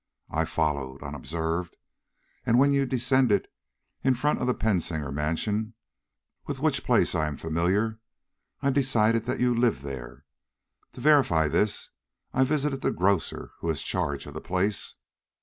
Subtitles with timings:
[0.31, 1.77] I followed, unobserved,
[2.43, 3.47] and when you descended
[4.03, 5.75] in front of the Pensinger mansion,
[6.47, 7.99] with which place I am familiar,
[8.63, 10.25] I decided that you lived there.
[10.93, 11.91] To verify this
[12.33, 14.95] I visited the grocer who has charge of the place.